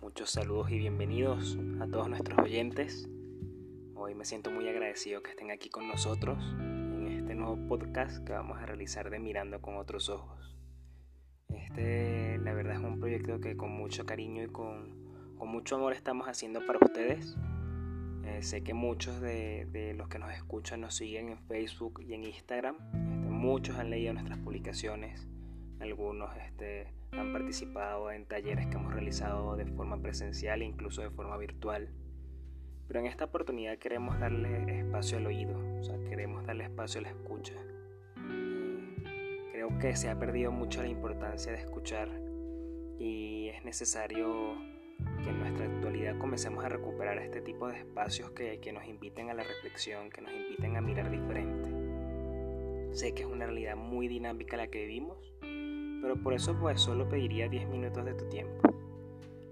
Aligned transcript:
muchos 0.00 0.30
saludos 0.30 0.70
y 0.70 0.78
bienvenidos 0.78 1.58
a 1.80 1.86
todos 1.86 2.08
nuestros 2.08 2.38
oyentes. 2.38 3.10
Hoy 3.94 4.14
me 4.14 4.24
siento 4.24 4.50
muy 4.50 4.66
agradecido 4.66 5.22
que 5.22 5.32
estén 5.32 5.50
aquí 5.50 5.68
con 5.68 5.86
nosotros 5.86 6.38
en 6.58 7.08
este 7.08 7.34
nuevo 7.34 7.58
podcast 7.68 8.24
que 8.24 8.32
vamos 8.32 8.56
a 8.58 8.64
realizar 8.64 9.10
de 9.10 9.18
Mirando 9.18 9.60
con 9.60 9.76
otros 9.76 10.08
ojos. 10.08 10.56
Este, 11.50 12.38
la 12.38 12.54
verdad, 12.54 12.76
es 12.76 12.80
un 12.80 12.98
proyecto 12.98 13.38
que 13.38 13.58
con 13.58 13.70
mucho 13.70 14.06
cariño 14.06 14.44
y 14.44 14.46
con, 14.46 15.36
mucho 15.36 15.76
amor 15.76 15.92
estamos 15.92 16.26
haciendo 16.26 16.64
para 16.64 16.78
ustedes. 16.80 17.36
Eh, 18.24 18.42
sé 18.42 18.62
que 18.62 18.72
muchos 18.72 19.20
de, 19.20 19.94
los 19.94 20.08
que 20.08 20.18
nos 20.18 20.32
escuchan 20.32 20.80
nos 20.80 20.94
siguen 20.94 21.28
en 21.28 21.38
Facebook 21.38 22.00
y 22.00 22.14
en 22.14 22.24
Instagram. 22.24 22.76
Este, 22.94 23.28
muchos 23.28 23.76
han 23.76 23.90
leído 23.90 24.14
nuestras 24.14 24.38
publicaciones 24.38 25.28
algunos 25.80 26.34
este, 26.36 26.92
han 27.12 27.32
participado 27.32 28.10
en 28.10 28.26
talleres 28.26 28.66
que 28.66 28.76
hemos 28.76 28.92
realizado 28.92 29.56
de 29.56 29.66
forma 29.66 30.00
presencial 30.00 30.62
e 30.62 30.64
incluso 30.64 31.02
de 31.02 31.10
forma 31.10 31.36
virtual. 31.36 31.90
Pero 32.88 33.00
en 33.00 33.06
esta 33.06 33.24
oportunidad 33.24 33.78
queremos 33.78 34.18
darle 34.18 34.80
espacio 34.80 35.18
al 35.18 35.26
oído, 35.26 35.58
o 35.78 35.82
sea, 35.82 35.98
queremos 36.08 36.46
darle 36.46 36.64
espacio 36.64 37.00
a 37.00 37.02
la 37.02 37.10
escucha. 37.10 37.54
creo 39.52 39.78
que 39.78 39.96
se 39.96 40.08
ha 40.08 40.18
perdido 40.18 40.52
mucho 40.52 40.82
la 40.82 40.88
importancia 40.88 41.52
de 41.52 41.58
escuchar 41.58 42.08
y 42.98 43.48
es 43.48 43.64
necesario 43.64 44.54
que 45.22 45.30
en 45.30 45.40
nuestra 45.40 45.66
actualidad 45.66 46.16
comencemos 46.18 46.64
a 46.64 46.68
recuperar 46.68 47.18
este 47.18 47.40
tipo 47.40 47.68
de 47.68 47.78
espacios 47.78 48.30
que, 48.30 48.60
que 48.60 48.72
nos 48.72 48.86
inviten 48.86 49.30
a 49.30 49.34
la 49.34 49.42
reflexión, 49.42 50.10
que 50.10 50.22
nos 50.22 50.32
inviten 50.32 50.76
a 50.76 50.80
mirar 50.80 51.10
diferente. 51.10 51.70
Sé 52.92 53.12
que 53.12 53.22
es 53.22 53.28
una 53.28 53.46
realidad 53.46 53.76
muy 53.76 54.08
dinámica 54.08 54.56
la 54.56 54.68
que 54.68 54.86
vivimos, 54.86 55.18
pero 56.06 56.22
por 56.22 56.34
eso 56.34 56.54
pues 56.54 56.80
solo 56.80 57.08
pediría 57.08 57.48
10 57.48 57.66
minutos 57.66 58.04
de 58.04 58.14
tu 58.14 58.28
tiempo. 58.28 58.62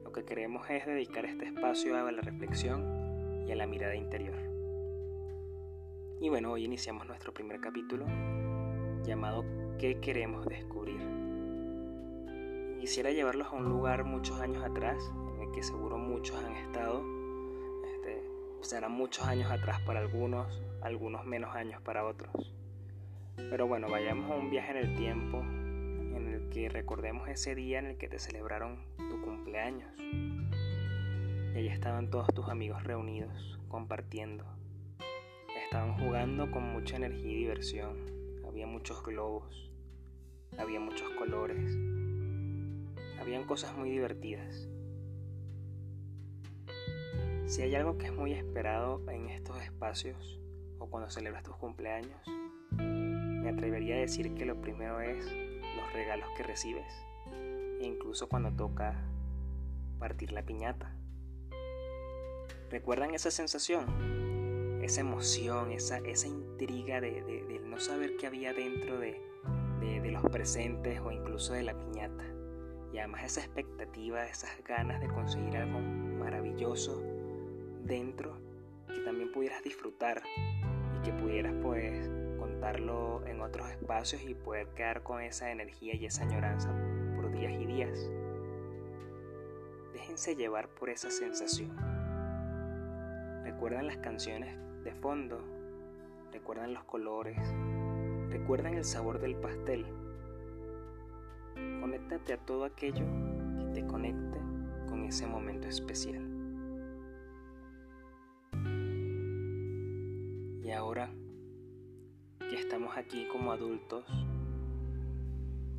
Lo 0.05 0.13
que 0.13 0.25
queremos 0.25 0.71
es 0.71 0.87
dedicar 0.87 1.25
este 1.25 1.47
espacio 1.47 1.97
a 1.97 2.13
la 2.13 2.23
reflexión 2.23 3.45
y 3.49 3.51
a 3.51 3.57
la 3.57 3.67
mirada 3.67 3.97
interior. 3.97 4.37
Y 6.21 6.29
bueno, 6.29 6.53
hoy 6.53 6.65
iniciamos 6.65 7.09
nuestro 7.09 7.35
primer 7.35 7.61
capítulo 7.61 8.07
llamado 9.03 9.45
¿Qué 9.81 9.99
queremos 9.99 10.47
descubrir? 10.47 11.01
Quisiera 12.79 13.11
llevarlos 13.11 13.49
a 13.49 13.57
un 13.57 13.65
lugar 13.65 14.05
muchos 14.05 14.41
años 14.41 14.63
atrás, 14.63 15.13
en 15.35 15.49
el 15.49 15.51
que 15.51 15.65
seguro 15.65 15.99
muchos 15.99 16.37
han 16.37 16.53
estado. 16.53 17.03
Este, 17.97 18.23
serán 18.61 18.93
muchos 18.93 19.27
años 19.27 19.51
atrás 19.51 19.81
para 19.81 19.99
algunos, 19.99 20.63
algunos 20.83 21.25
menos 21.25 21.53
años 21.57 21.83
para 21.83 22.05
otros. 22.05 22.55
Pero 23.35 23.67
bueno, 23.67 23.89
vayamos 23.91 24.31
a 24.31 24.37
un 24.37 24.51
viaje 24.51 24.71
en 24.71 24.77
el 24.77 24.95
tiempo 24.95 25.45
que 26.51 26.69
recordemos 26.69 27.29
ese 27.29 27.55
día 27.55 27.79
en 27.79 27.87
el 27.87 27.97
que 27.97 28.09
te 28.09 28.19
celebraron 28.19 28.85
tu 28.97 29.21
cumpleaños. 29.23 29.91
Y 30.01 31.59
allí 31.59 31.69
estaban 31.69 32.11
todos 32.11 32.27
tus 32.35 32.49
amigos 32.49 32.83
reunidos, 32.85 33.59
compartiendo. 33.69 34.45
Estaban 35.65 35.99
jugando 35.99 36.51
con 36.51 36.63
mucha 36.73 36.97
energía 36.97 37.31
y 37.31 37.37
diversión. 37.37 37.97
Había 38.47 38.67
muchos 38.67 39.03
globos, 39.03 39.71
había 40.59 40.81
muchos 40.81 41.09
colores, 41.19 41.77
habían 43.21 43.45
cosas 43.45 43.77
muy 43.77 43.91
divertidas. 43.91 44.69
Si 47.47 47.63
hay 47.63 47.75
algo 47.75 47.99
que 47.99 48.07
es 48.07 48.13
muy 48.13 48.33
esperado 48.33 49.03
en 49.11 49.29
estos 49.29 49.61
espacios 49.63 50.41
o 50.79 50.87
cuando 50.89 51.11
celebras 51.11 51.43
tus 51.43 51.57
cumpleaños, 51.57 52.21
me 52.79 53.51
atrevería 53.51 53.97
a 53.97 53.99
decir 53.99 54.35
que 54.35 54.47
lo 54.47 54.61
primero 54.61 55.01
es 55.01 55.31
los 55.77 55.93
regalos 55.93 56.29
que 56.37 56.43
recibes 56.43 57.05
e 57.81 57.87
incluso 57.87 58.29
cuando 58.29 58.53
toca 58.53 58.95
partir 59.99 60.33
la 60.33 60.43
piñata. 60.43 60.95
¿Recuerdan 62.71 63.15
esa 63.15 63.31
sensación? 63.31 64.83
Esa 64.83 65.01
emoción, 65.01 65.71
esa, 65.71 65.99
esa 65.99 66.27
intriga 66.27 67.01
de, 67.01 67.61
no 67.65 67.81
saber 67.81 68.17
qué 68.17 68.27
había 68.27 68.53
dentro 68.53 68.99
de, 68.99 69.21
de 69.81 70.11
los 70.11 70.23
presentes 70.25 71.01
o 71.01 71.11
incluso 71.11 71.55
de 71.55 71.63
la 71.63 71.79
piñata. 71.79 72.25
Y 72.93 72.99
además 72.99 73.25
esa 73.25 73.41
expectativa, 73.41 74.25
esas 74.27 74.63
ganas 74.65 75.01
de 75.01 75.09
conseguir 75.09 75.57
algo 75.57 75.81
maravilloso 75.81 77.03
dentro 77.83 78.39
que 78.87 79.01
también 79.01 79.33
pudieras 79.33 79.63
disfrutar 79.63 80.23
y 80.99 81.05
que 81.05 81.13
pudieras 81.13 81.55
pues 81.63 82.09
en 82.67 83.43
otros 83.43 83.69
espacios 83.71 84.23
y 84.23 84.35
poder 84.35 84.69
quedar 84.69 85.03
con 85.03 85.21
esa 85.21 85.51
energía 85.51 85.95
y 85.97 86.07
esa 86.07 86.23
añoranza 86.23 86.75
por 87.15 87.31
días 87.31 87.53
y 87.53 87.67
días. 87.67 88.11
Déjense 89.93 90.35
llevar 90.35 90.69
por 90.69 90.89
esa 90.89 91.11
sensación. 91.11 91.77
Recuerdan 93.45 93.87
las 93.87 93.99
canciones 93.99 94.57
de 94.83 94.93
fondo, 94.93 95.45
recuerdan 96.33 96.73
los 96.73 96.85
colores, 96.85 97.37
recuerdan 98.31 98.75
el 98.75 98.85
sabor 98.85 99.21
del 99.21 99.37
pastel. 99.37 99.85
Conéctate 101.55 102.33
a 102.33 102.39
todo 102.39 102.65
aquello 102.65 103.05
que 103.59 103.65
te 103.75 103.87
conecte 103.87 104.39
con 104.89 105.05
ese 105.05 105.27
momento 105.27 105.69
especial. 105.69 106.31
Y 110.63 110.71
ahora 110.71 111.11
estamos 112.65 112.97
aquí 112.97 113.27
como 113.31 113.53
adultos, 113.53 114.07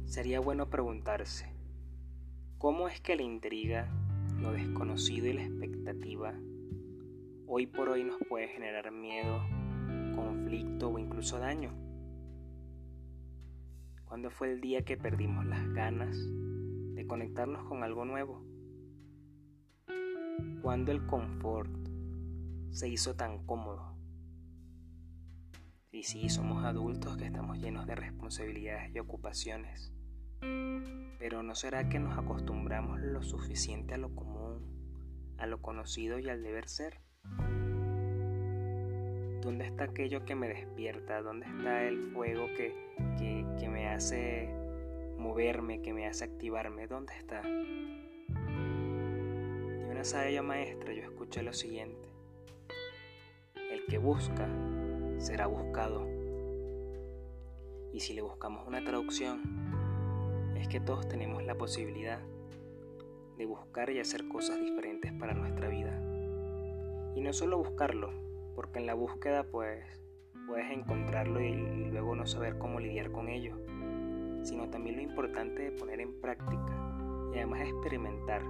sería 0.06 0.40
bueno 0.40 0.70
preguntarse, 0.70 1.52
¿cómo 2.60 2.88
es 2.88 3.02
que 3.02 3.16
la 3.16 3.24
intriga, 3.24 3.90
lo 4.40 4.52
desconocido 4.52 5.26
y 5.26 5.34
la 5.34 5.44
expectativa 5.44 6.36
hoy 7.48 7.66
por 7.66 7.90
hoy 7.90 8.04
nos 8.04 8.20
puede 8.30 8.50
generar 8.50 8.92
miedo, 8.92 9.42
conflicto 10.16 10.90
o 10.90 11.00
incluso 11.00 11.40
daño? 11.40 11.72
¿Cuándo 14.06 14.30
fue 14.30 14.54
el 14.54 14.62
día 14.62 14.86
que 14.86 14.96
perdimos 14.96 15.44
las 15.48 15.68
ganas 15.74 16.16
de 16.16 17.08
conectarnos 17.08 17.68
con 17.68 17.84
algo 17.84 18.06
nuevo? 18.06 18.46
¿Cuándo 20.62 20.92
el 20.92 21.04
confort 21.08 21.72
se 22.70 22.88
hizo 22.88 23.16
tan 23.16 23.44
cómodo? 23.48 23.95
Y 25.96 26.04
sí, 26.04 26.28
somos 26.28 26.64
adultos 26.66 27.16
que 27.16 27.24
estamos 27.26 27.58
llenos 27.58 27.88
de 27.88 27.96
responsabilidades 27.96 28.94
y 28.94 29.00
ocupaciones. 29.00 29.94
Pero 30.42 31.42
¿no 31.42 31.56
será 31.56 31.88
que 31.88 32.00
nos 32.00 32.18
acostumbramos 32.18 33.00
lo 33.00 33.24
suficiente 33.24 33.94
a 33.94 33.98
lo 33.98 34.14
común, 34.14 34.60
a 35.38 35.48
lo 35.48 35.62
conocido 35.62 36.20
y 36.20 36.28
al 36.28 36.44
deber 36.44 36.68
ser? 36.68 37.00
¿Dónde 39.40 39.68
está 39.68 39.86
aquello 39.86 40.26
que 40.26 40.36
me 40.36 40.50
despierta? 40.50 41.22
¿Dónde 41.22 41.46
está 41.46 41.84
el 41.84 42.04
fuego 42.12 42.48
que, 42.58 42.76
que, 43.18 43.70
me 43.70 43.88
hace 43.88 44.54
moverme, 45.18 45.82
que 45.82 45.94
me 45.94 46.08
hace 46.08 46.26
activarme? 46.26 46.88
¿Dónde 46.88 47.14
está? 47.18 47.42
Y 47.48 48.02
una 49.90 50.04
sabia 50.04 50.44
maestra 50.44 50.94
yo 50.94 51.04
escuché 51.04 51.42
lo 51.42 51.54
siguiente. 51.54 52.10
El 53.72 53.86
que 53.86 53.98
busca 53.98 54.50
será 55.18 55.48
buscado. 55.48 56.08
Y 57.94 58.00
si 58.00 58.14
le 58.14 58.22
buscamos 58.22 58.68
una 58.68 58.84
traducción, 58.84 59.42
es 60.58 60.68
que 60.68 60.80
todos 60.80 61.08
tenemos 61.08 61.44
la 61.44 61.56
posibilidad 61.56 62.20
de 63.38 63.46
buscar 63.46 63.90
y 63.90 64.00
hacer 64.00 64.28
cosas 64.28 64.60
diferentes 64.60 65.12
para 65.14 65.34
nuestra 65.34 65.70
vida. 65.70 66.00
Y 67.16 67.22
no 67.22 67.34
solo 67.34 67.58
buscarlo, 67.58 68.12
porque 68.56 68.80
en 68.80 68.86
la 68.86 68.94
búsqueda 68.94 69.44
pues 69.44 69.84
puedes 70.48 70.70
encontrarlo 70.72 71.42
y, 71.42 71.48
y 71.48 71.92
luego 71.92 72.16
no 72.16 72.26
saber 72.26 72.58
cómo 72.58 72.80
lidiar 72.80 73.12
con 73.12 73.30
ello, 73.30 73.58
sino 74.44 74.70
también 74.70 74.98
lo 74.98 75.02
importante 75.02 75.64
de 75.64 75.72
poner 75.72 76.02
en 76.02 76.20
práctica 76.22 76.86
y 77.34 77.38
además 77.38 77.62
experimentar 77.62 78.44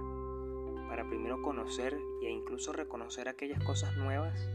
para 0.88 1.08
primero 1.08 1.42
conocer 1.42 1.96
e 2.22 2.30
incluso 2.30 2.72
reconocer 2.72 3.28
aquellas 3.28 3.62
cosas 3.64 3.96
nuevas 3.96 4.48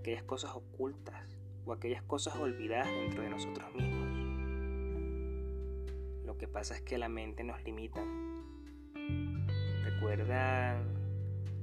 aquellas 0.00 0.22
cosas 0.22 0.52
ocultas 0.54 1.38
o 1.66 1.72
aquellas 1.72 2.02
cosas 2.02 2.34
olvidadas 2.36 2.88
dentro 2.88 3.22
de 3.22 3.28
nosotros 3.28 3.72
mismos. 3.74 4.08
Lo 6.24 6.38
que 6.38 6.48
pasa 6.48 6.74
es 6.74 6.80
que 6.80 6.96
la 6.96 7.10
mente 7.10 7.44
nos 7.44 7.62
limita. 7.64 8.02
¿Recuerdan 9.84 10.84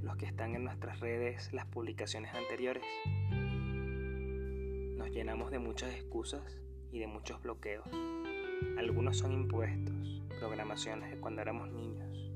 los 0.04 0.16
que 0.18 0.28
están 0.28 0.54
en 0.56 0.66
nuestras 0.66 1.00
redes 1.00 1.51
las 1.51 1.66
publicaciones 1.66 2.31
anteriores? 2.36 2.84
Nos 4.98 5.10
llenamos 5.10 5.50
de 5.50 5.57
muchas 5.57 5.92
excusas 5.95 6.62
y 6.92 7.00
de 7.00 7.07
muchos 7.07 7.42
bloqueos. 7.42 7.90
Algunos 8.78 9.18
son 9.18 9.31
impuestos, 9.31 10.22
programaciones 10.40 11.10
de 11.10 11.19
cuando 11.19 11.42
éramos 11.42 11.72
niños. 11.72 12.31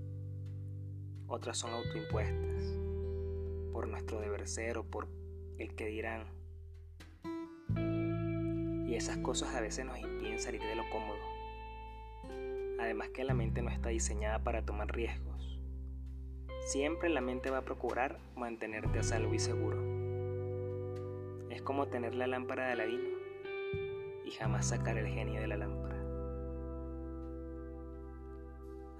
Otras 1.27 1.59
son 1.59 1.71
autoimpuestas, 1.71 2.73
por 3.71 3.87
nuestro 3.87 4.19
deber 4.19 4.47
ser 4.47 4.79
o 4.79 4.83
por 4.83 5.20
el 5.61 5.75
que 5.75 5.85
dirán. 5.85 6.25
Y 8.87 8.95
esas 8.95 9.17
cosas 9.19 9.55
a 9.55 9.61
veces 9.61 9.85
nos 9.85 9.97
impiden 9.99 10.39
salir 10.39 10.61
de 10.61 10.75
lo 10.75 10.83
cómodo. 10.89 11.19
Además 12.79 13.09
que 13.09 13.23
la 13.23 13.33
mente 13.33 13.61
no 13.61 13.69
está 13.69 13.89
diseñada 13.89 14.43
para 14.43 14.65
tomar 14.65 14.91
riesgos. 14.93 15.59
Siempre 16.65 17.09
la 17.09 17.21
mente 17.21 17.49
va 17.49 17.59
a 17.59 17.65
procurar 17.65 18.19
mantenerte 18.35 18.99
a 18.99 19.03
salvo 19.03 19.33
y 19.33 19.39
seguro. 19.39 19.77
Es 21.49 21.61
como 21.61 21.87
tener 21.87 22.15
la 22.15 22.27
lámpara 22.27 22.67
de 22.67 22.73
Aladino 22.73 23.09
y 24.25 24.31
jamás 24.31 24.67
sacar 24.67 24.97
el 24.97 25.07
genio 25.07 25.41
de 25.41 25.47
la 25.47 25.57
lámpara. 25.57 25.97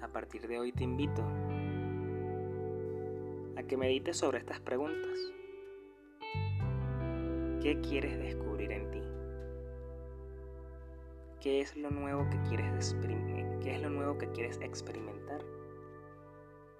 A 0.02 0.07
partir 0.07 0.48
de 0.48 0.60
hoy 0.60 0.72
te 0.72 0.84
invito 0.84 1.24
a 3.56 3.64
que 3.64 3.78
medites 3.78 4.18
sobre 4.18 4.40
estas 4.40 4.60
preguntas. 4.60 5.18
¿Qué 7.62 7.80
quieres 7.80 8.18
descubrir 8.18 8.72
en 8.72 8.90
ti? 8.90 9.04
¿Qué 11.40 11.62
es 11.62 11.78
lo 11.78 11.92
nuevo 11.92 12.28
que 12.31 12.42
quieres, 12.50 12.96
es 13.63 13.81
lo 13.84 13.90
nuevo 13.92 14.18
que 14.18 14.31
quieres 14.31 14.60
experimentar? 14.63 15.42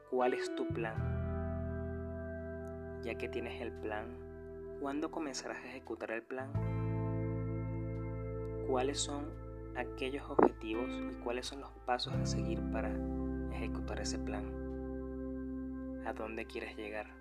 ¿Cuál 0.10 0.34
es 0.34 0.56
tu 0.56 0.68
plan? 0.70 0.96
Ya 3.04 3.14
que 3.16 3.30
tienes 3.30 3.62
el 3.62 3.72
plan, 3.74 4.08
¿cuándo 4.80 5.12
comenzarás 5.12 5.60
a 5.64 5.68
ejecutar 5.68 6.10
el 6.10 6.24
plan? 6.24 6.52
¿Cuáles 8.68 9.00
son 9.00 9.26
aquellos 9.76 10.28
objetivos 10.32 10.90
y 10.90 11.14
cuáles 11.24 11.46
son 11.46 11.62
los 11.62 11.72
pasos 11.86 12.16
a 12.16 12.26
seguir 12.26 12.60
para 12.72 12.92
ejecutar 13.54 14.00
ese 14.00 14.18
plan? 14.18 14.46
¿A 16.08 16.14
dónde 16.14 16.48
quieres 16.48 16.76
llegar? 16.76 17.21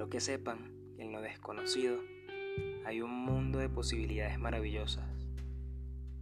Quiero 0.00 0.08
que 0.08 0.20
sepan 0.20 0.72
que 0.96 1.02
en 1.02 1.12
lo 1.12 1.20
desconocido 1.20 1.98
hay 2.86 3.02
un 3.02 3.10
mundo 3.10 3.58
de 3.58 3.68
posibilidades 3.68 4.38
maravillosas 4.38 5.04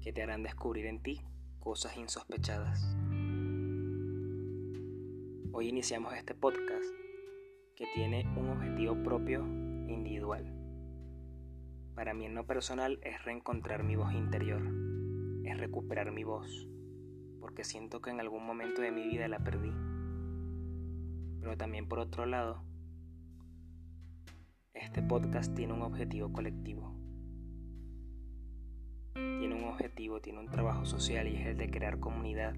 que 0.02 0.12
te 0.12 0.20
harán 0.20 0.42
descubrir 0.42 0.86
en 0.86 1.00
ti 1.00 1.20
cosas 1.60 1.96
insospechadas. 1.96 2.82
Hoy 5.52 5.68
iniciamos 5.68 6.12
este 6.14 6.34
podcast 6.34 6.86
que 7.76 7.86
tiene 7.94 8.26
un 8.36 8.48
objetivo 8.48 9.00
propio 9.04 9.46
individual. 9.86 10.52
Para 11.94 12.14
mí 12.14 12.26
en 12.26 12.34
lo 12.34 12.48
personal 12.48 12.98
es 13.04 13.24
reencontrar 13.24 13.84
mi 13.84 13.94
voz 13.94 14.12
interior, 14.12 14.60
es 15.44 15.56
recuperar 15.56 16.10
mi 16.10 16.24
voz, 16.24 16.68
porque 17.38 17.62
siento 17.62 18.02
que 18.02 18.10
en 18.10 18.18
algún 18.18 18.44
momento 18.44 18.82
de 18.82 18.90
mi 18.90 19.06
vida 19.06 19.28
la 19.28 19.38
perdí. 19.38 19.70
Pero 21.38 21.56
también 21.56 21.86
por 21.86 22.00
otro 22.00 22.26
lado, 22.26 22.64
este 24.88 25.02
podcast 25.02 25.54
tiene 25.54 25.74
un 25.74 25.82
objetivo 25.82 26.32
colectivo. 26.32 26.92
Tiene 29.14 29.54
un 29.54 29.64
objetivo, 29.64 30.20
tiene 30.20 30.40
un 30.40 30.48
trabajo 30.48 30.84
social 30.84 31.28
y 31.28 31.36
es 31.36 31.46
el 31.46 31.56
de 31.56 31.70
crear 31.70 32.00
comunidad 32.00 32.56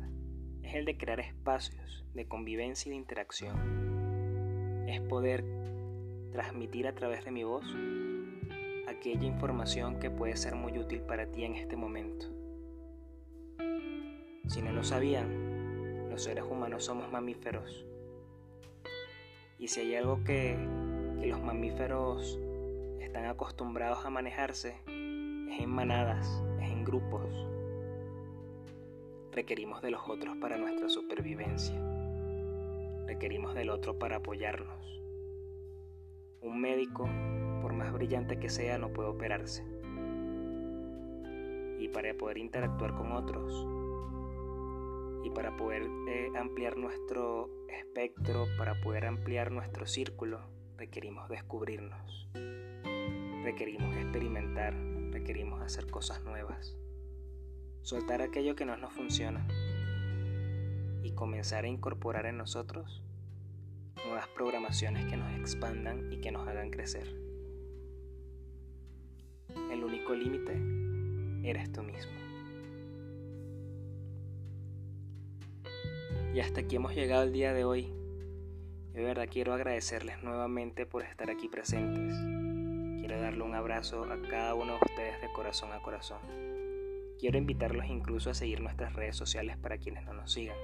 es 0.63 0.77
el 0.77 0.85
de 0.85 0.97
crear 0.97 1.19
espacios 1.19 2.05
de 2.15 2.29
convivencia 2.29 2.89
y 2.89 2.93
de 2.93 2.97
interacción. 2.97 4.87
Es 4.89 5.01
poder 5.01 5.45
transmitir 6.31 6.87
a 6.87 6.95
través 6.95 7.25
de 7.25 7.33
mi 7.33 7.43
voz 7.43 7.67
aquella 8.89 9.25
información 9.25 9.99
que 9.99 10.11
puede 10.11 10.37
ser 10.37 10.55
muy 10.55 10.79
útil 10.79 11.01
para 11.01 11.27
ti 11.27 11.43
en 11.45 11.57
este 11.57 11.77
momento. 11.77 12.27
Si 14.47 14.63
no 14.63 14.71
lo 14.71 14.85
sabían, 14.85 16.09
los 16.09 16.23
seres 16.23 16.45
humanos 16.45 16.85
somos 16.85 17.11
mamíferos. 17.11 17.85
Y 19.59 19.67
si 19.67 19.81
hay 19.81 19.97
algo 19.97 20.23
que, 20.23 20.57
que 21.21 21.27
los 21.27 21.41
mamíferos 21.41 22.39
están 23.01 23.27
acostumbrados 23.27 24.05
a 24.05 24.11
manejarse, 24.11 24.77
es 24.87 25.61
en 25.61 25.71
manadas, 25.71 26.43
es 26.61 26.71
en 26.71 26.85
grupos, 26.85 27.29
Requerimos 29.33 29.81
de 29.81 29.93
los 29.93 30.09
otros 30.09 30.37
para 30.39 30.57
nuestra 30.57 30.89
supervivencia. 30.89 31.77
Requerimos 33.07 33.55
del 33.55 33.71
otro 33.71 33.97
para 33.97 34.17
apoyarnos. 34.17 35.01
Un 36.41 36.61
médico, 36.61 37.09
por 37.63 37.73
más 37.73 37.93
brillante 37.93 38.41
que 38.41 38.51
sea, 38.51 38.77
no 38.79 38.93
puede 38.93 39.09
operarse. 39.09 39.65
Y 41.79 41.89
para 41.91 42.13
poder 42.15 42.39
interactuar 42.39 42.97
con 42.97 43.13
otros, 43.13 43.69
y 45.23 45.31
para 45.31 45.57
poder 45.57 45.85
eh, 46.09 46.33
ampliar 46.37 46.77
nuestro 46.77 47.49
espectro, 47.69 48.47
para 48.59 48.81
poder 48.81 49.07
ampliar 49.07 49.53
nuestro 49.53 49.87
círculo, 49.87 50.41
requerimos 50.81 51.29
descubrirnos. 51.29 52.27
Requerimos 53.45 53.95
experimentar, 53.97 54.75
requerimos 55.13 55.63
hacer 55.63 55.87
cosas 55.91 56.25
nuevas 56.25 56.75
soltar 57.83 58.23
aquello 58.23 58.55
que 58.55 58.65
no 58.65 58.77
nos 58.77 58.93
funciona 58.93 59.47
y 61.03 61.13
comenzar 61.13 61.65
a 61.65 61.69
incorporar 61.69 62.27
en 62.27 62.37
nosotros 62.37 63.03
nuevas 64.05 64.29
programaciones 64.29 65.07
que 65.07 65.17
nos 65.17 65.33
expandan 65.39 66.13
y 66.13 66.19
que 66.19 66.31
nos 66.31 66.47
hagan 66.49 66.71
crecer. 66.71 67.15
El 69.71 69.85
único 69.85 70.15
límite 70.15 70.57
eres 71.49 71.73
tú 71.73 71.83
mismo. 71.83 72.13
Y 76.33 76.41
hasta 76.41 76.61
aquí 76.61 76.77
hemos 76.77 76.95
llegado 76.95 77.25
el 77.25 77.33
día 77.33 77.53
de 77.53 77.65
hoy. 77.65 78.00
De 78.93 79.05
verdad 79.05 79.29
quiero 79.31 79.55
agradecerles 79.55 80.23
nuevamente 80.23 80.85
por 80.85 81.03
estar 81.03 81.31
aquí 81.31 81.49
presentes. 81.49 82.15
Quiero 82.99 83.21
darle 83.21 83.43
un 83.43 83.55
abrazo 83.55 84.05
a 84.05 84.21
cada 84.29 84.55
uno 84.55 84.73
de 84.75 84.81
ustedes 84.85 85.21
de 85.21 85.33
corazón 85.33 85.73
a 85.73 85.81
corazón. 85.81 86.19
Quiero 87.21 87.39
invitarlos 87.39 87.87
incluso 87.87 88.31
a 88.31 88.35
seguir 88.35 88.61
nuestras 88.61 88.95
redes 88.95 89.17
sociales 89.17 89.57
para 89.57 89.79
quienes 89.79 90.05
no 90.05 90.13
nos 90.13 90.33
sigan. 90.33 90.57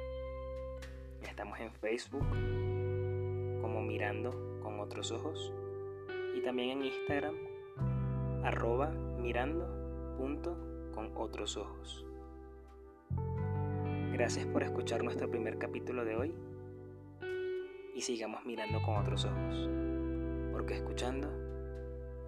Estamos 1.23 1.61
en 1.61 1.73
Facebook 1.73 2.27
como 3.61 3.83
Mirando 3.83 4.61
con 4.63 4.81
otros 4.81 5.13
ojos 5.13 5.53
y 6.37 6.41
también 6.41 6.71
en 6.71 6.85
Instagram 6.85 7.35
arroba 8.43 8.91
mirando 9.19 10.15
punto 10.17 10.57
con 10.95 11.13
otros 11.17 11.57
ojos. 11.57 12.05
Gracias 14.13 14.47
por 14.47 14.63
escuchar 14.63 15.05
nuestro 15.05 15.31
primer 15.31 15.59
capítulo 15.59 16.05
de 16.05 16.17
hoy 16.17 16.35
y 17.97 18.03
sigamos 18.03 18.45
mirando 18.45 18.83
con 18.83 18.97
otros 18.99 19.25
ojos, 19.25 19.69
porque 20.53 20.75
escuchando 20.75 21.31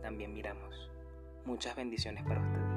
también 0.00 0.32
miramos. 0.32 0.90
Muchas 1.44 1.76
bendiciones 1.76 2.24
para 2.24 2.40
ustedes. 2.40 2.67